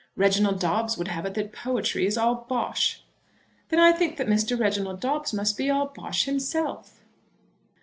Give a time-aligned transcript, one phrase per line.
[0.15, 3.03] Reginald Dobbes would have it that poetry is all bosh."
[3.69, 4.59] "Then I think that Mr.
[4.59, 7.03] Reginald Dobbes must be all bosh himself."